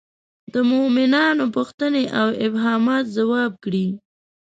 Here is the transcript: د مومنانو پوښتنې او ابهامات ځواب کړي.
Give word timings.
د 0.53 0.55
مومنانو 0.69 1.45
پوښتنې 1.55 2.03
او 2.19 2.27
ابهامات 2.45 3.05
ځواب 3.17 3.51
کړي. 3.63 3.87